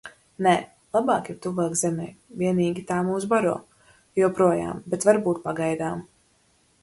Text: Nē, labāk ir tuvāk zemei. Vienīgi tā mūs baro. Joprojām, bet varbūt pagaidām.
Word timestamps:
Nē, 0.45 0.51
labāk 0.95 1.27
ir 1.33 1.35
tuvāk 1.43 1.75
zemei. 1.81 2.09
Vienīgi 2.39 2.85
tā 2.93 2.97
mūs 3.09 3.29
baro. 3.35 3.53
Joprojām, 4.21 4.83
bet 4.95 5.09
varbūt 5.11 5.45
pagaidām. 5.47 6.05